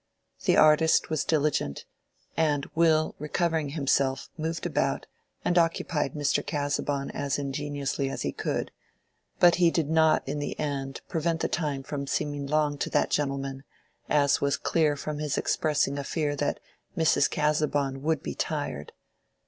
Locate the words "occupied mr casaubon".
5.59-7.11